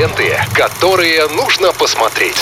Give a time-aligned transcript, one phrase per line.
[0.00, 2.34] Ленты, которые нужно посмотреть.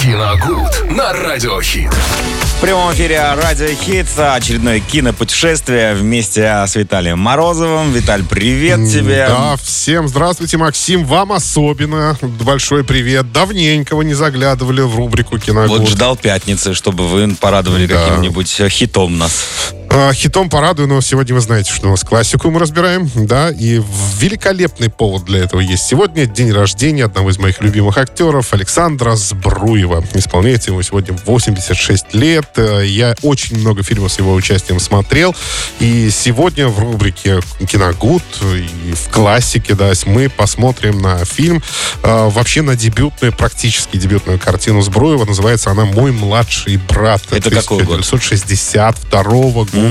[0.00, 1.92] Киногуд на Радиохит.
[1.92, 7.90] В прямом эфире Радио Хит, очередное кинопутешествие вместе с Виталием Морозовым.
[7.90, 9.26] Виталь, привет тебе.
[9.28, 11.04] Да, всем здравствуйте, Максим.
[11.04, 13.32] Вам особенно большой привет.
[13.32, 15.80] Давненько вы не заглядывали в рубрику «Киногуд».
[15.80, 18.00] Вот ждал пятницы, чтобы вы порадовали Да.
[18.00, 19.72] каким-нибудь хитом нас.
[19.98, 23.80] А, Хитом порадую, но сегодня вы знаете, что у нас классику мы разбираем, да, и
[24.20, 25.84] великолепный повод для этого есть.
[25.84, 30.04] Сегодня день рождения одного из моих любимых актеров, Александра Збруева.
[30.12, 32.46] Исполняется ему сегодня 86 лет.
[32.56, 35.34] Э, Я очень много фильмов с его участием смотрел,
[35.80, 41.62] и сегодня в рубрике «Киногуд» и в классике, да, мы посмотрим на фильм,
[42.02, 45.24] э, вообще на дебютную, практически дебютную картину Збруева.
[45.24, 47.22] Называется она «Мой младший брат».
[47.30, 48.00] Это какой год?
[48.00, 49.85] 1962 года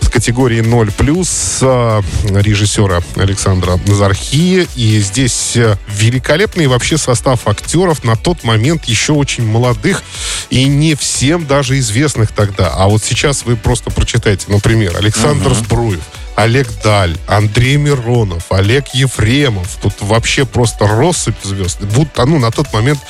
[0.00, 4.66] с категории 0 плюс э, режиссера Александра Назархи.
[4.76, 10.02] И здесь э, великолепный вообще состав актеров на тот момент еще очень молодых
[10.50, 12.72] и не всем даже известных тогда.
[12.74, 16.02] А вот сейчас вы просто прочитайте, например, Александр Збруев,
[16.38, 19.76] Олег Даль, Андрей Миронов, Олег Ефремов.
[19.82, 21.80] Тут вообще просто россыпь звезд.
[21.80, 23.00] Будто, ну, на тот момент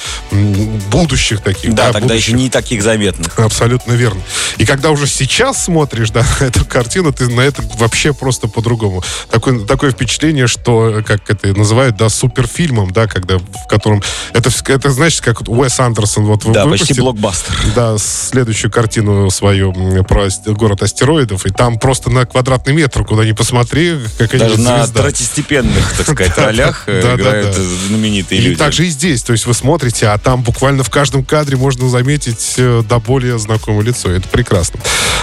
[0.90, 1.74] будущих таких.
[1.74, 2.28] Да, тогда будущих.
[2.28, 3.38] еще не таких заметных.
[3.38, 4.22] Абсолютно верно.
[4.56, 9.02] И когда уже сейчас смотришь да, на эту картину, ты на это вообще просто по-другому.
[9.30, 14.02] Такое, такое впечатление, что, как это называют, да, суперфильмом, да, когда, в котором...
[14.32, 17.54] Это, это значит, как Уэс Андерсон вот Да, выпустил, почти блокбастер.
[17.76, 23.32] Да, следующую картину свою про город астероидов, и там просто на квадратный метр, куда ни
[23.32, 25.02] посмотри, какая-нибудь Даже на звезда.
[25.02, 28.56] третьестепенных, так сказать, ролях э, играют знаменитые И люди.
[28.58, 29.22] так же и здесь.
[29.22, 33.38] То есть вы смотрите, а там буквально в каждом кадре можно заметить э, до более
[33.38, 34.10] знакомое лицо.
[34.10, 34.80] Это прекрасно.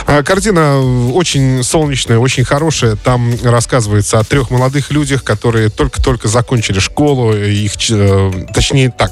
[0.07, 2.95] А, Картина э, очень солнечная, очень хорошая.
[2.95, 7.33] Там рассказывается о трех молодых людях, которые только-только закончили школу.
[7.35, 7.73] Их,
[8.53, 9.11] точнее так,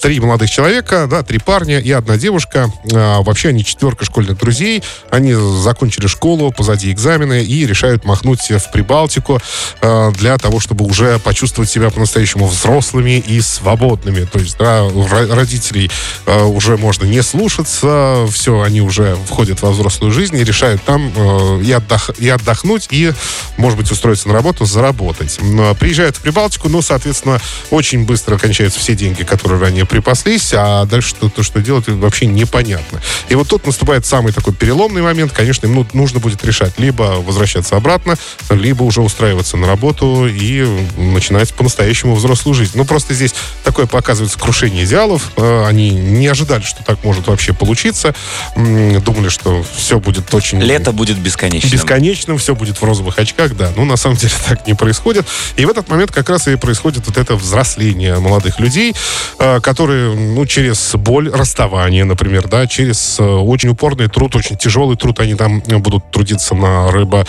[0.00, 2.70] три молодых человека, да, три парня и одна девушка.
[2.92, 4.82] А, Вообще они четверка школьных друзей.
[5.10, 9.40] Они закончили школу, позади экзамены и решают махнуть в Прибалтику
[9.80, 14.24] э, для того, чтобы уже почувствовать себя по-настоящему взрослыми и свободными.
[14.24, 14.88] То есть, да,
[15.30, 15.90] родителей
[16.26, 21.12] э, уже можно не слушаться, все, они уже входят во взрослую жизнь и решают там
[21.14, 23.12] э, и, отдох- и отдохнуть, и,
[23.56, 25.38] может быть, устроиться на работу, заработать.
[25.78, 31.10] Приезжают в Прибалтику, но, соответственно, очень быстро кончаются все деньги, которые ранее припаслись, а дальше
[31.10, 33.00] что, то, что делать, вообще непонятно.
[33.28, 35.32] И вот тут наступает самый такой переломный момент.
[35.32, 38.16] Конечно, им ну, нужно будет решать, либо возвращаться обратно,
[38.50, 40.64] либо уже устраиваться на работу и
[40.96, 42.72] начинать по-настоящему взрослую жизнь.
[42.74, 43.34] Ну, просто здесь
[43.64, 45.32] такое показывается крушение идеалов.
[45.36, 48.14] Э, Они не ожидали, что так может вообще получиться.
[48.54, 50.60] Думали, что все будет очень...
[50.60, 51.72] Лето будет бесконечным.
[51.72, 53.72] Бесконечным, все будет в розовых очках, да.
[53.76, 55.26] Но на самом деле так не происходит.
[55.56, 58.94] И в этот момент как раз и происходит вот это взросление молодых людей,
[59.40, 64.96] э, которые, ну, через боль расставания, например, да, через э, очень упорный труд, очень тяжелый
[64.96, 67.26] труд, они там будут трудиться на рыба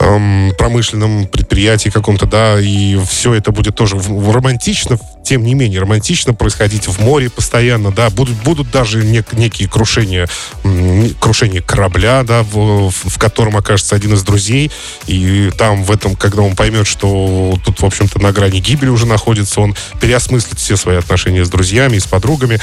[0.00, 5.80] эм, промышленном предприятии каком-то, да, и все это будет тоже в- романтично, тем не менее,
[5.80, 10.28] романтично происходить в море постоянно, да, будут, будут даже нек- некие крушения,
[10.64, 14.70] м, крушение корабля, да, в, в- котором окажется один из друзей,
[15.06, 19.06] и там в этом, когда он поймет, что тут, в общем-то, на грани гибели уже
[19.06, 22.58] находится, он переосмыслит все свои отношения с друзьями с подругами.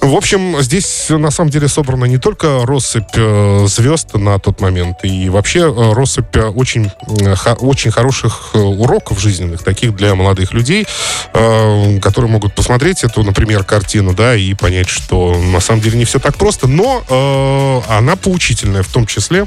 [0.00, 4.98] В общем, здесь на самом деле собрана не только россыпь э, звезд на тот момент,
[5.04, 10.52] и вообще э, россыпь э, очень, э, очень хороших э, уроков жизненных, таких для молодых
[10.52, 10.86] людей,
[11.32, 16.04] э, которые могут посмотреть эту, например, картину, да, и понять, что на самом деле не
[16.04, 19.46] все так просто, но она поучительная в том числе,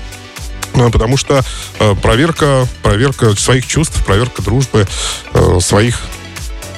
[0.73, 1.43] Потому что
[2.01, 4.87] проверка, проверка своих чувств, проверка дружбы,
[5.59, 6.01] своих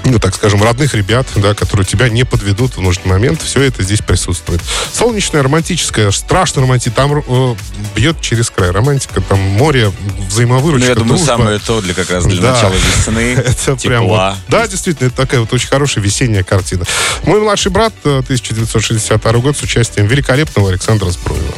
[0.05, 3.83] ну, так скажем, родных ребят, да, которые тебя не подведут в нужный момент, все это
[3.83, 4.61] здесь присутствует.
[4.93, 7.55] Солнечная, романтическая, страшно романтическая, там э,
[7.95, 8.71] бьет через край.
[8.71, 11.25] Романтика, там море, Ну, взаимовыручка, я думаю, дружба.
[11.25, 12.53] самое то для как раз для Да.
[12.53, 16.85] начала весны, Это прям вот- Да, действительно, это такая вот очень хорошая весенняя картина.
[17.23, 21.53] Мой младший брат, э, 1962 год, с участием великолепного Александра Збруева.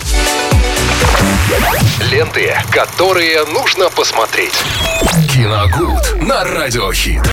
[2.11, 4.53] Ленты, которые нужно посмотреть.
[5.33, 7.21] Киногуд на Радиохит.